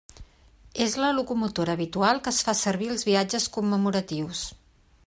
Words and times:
És 0.85 0.95
la 1.03 1.09
locomotora 1.17 1.75
habitual 1.77 2.23
que 2.27 2.35
es 2.37 2.41
fa 2.49 2.57
servir 2.63 2.91
als 2.95 3.07
viatges 3.13 3.47
commemoratius. 3.59 4.45